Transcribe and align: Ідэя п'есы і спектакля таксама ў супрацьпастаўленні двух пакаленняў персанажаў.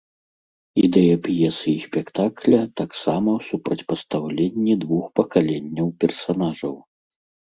Ідэя 0.85 1.15
п'есы 1.25 1.67
і 1.73 1.81
спектакля 1.87 2.59
таксама 2.81 3.29
ў 3.39 3.47
супрацьпастаўленні 3.49 4.73
двух 4.85 5.05
пакаленняў 5.21 5.87
персанажаў. 6.05 6.75